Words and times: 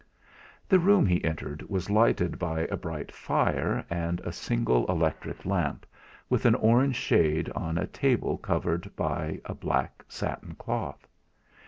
The 0.67 0.79
room 0.79 1.05
he 1.05 1.23
entered 1.23 1.61
was 1.69 1.91
lighted 1.91 2.39
by 2.39 2.61
a 2.71 2.75
bright 2.75 3.11
fire, 3.11 3.85
and 3.87 4.19
a 4.21 4.31
single 4.31 4.87
electric 4.87 5.45
lamp 5.45 5.85
with 6.27 6.43
an 6.47 6.55
orange 6.55 6.95
shade 6.95 7.51
on 7.53 7.77
a 7.77 7.85
table 7.85 8.39
covered 8.39 8.95
by 8.95 9.41
a 9.45 9.53
black 9.53 10.03
satin 10.07 10.55
cloth. 10.55 11.07